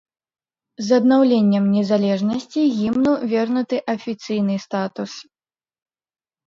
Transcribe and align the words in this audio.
З 0.85 0.97
аднаўленнем 1.01 1.67
незалежнасці 1.75 2.61
гімну 2.79 3.11
вернуты 3.35 3.75
афіцыйны 3.95 4.55
статус. 4.67 5.11